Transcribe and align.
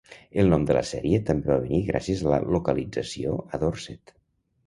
El 0.43 0.47
nom 0.51 0.63
de 0.69 0.75
la 0.77 0.81
sèrie 0.91 1.19
també 1.27 1.51
va 1.51 1.57
venir 1.65 1.81
gràcies 1.89 2.23
a 2.25 2.31
la 2.33 2.39
localització 2.55 3.35
a 3.59 3.59
Dorset. 3.65 4.15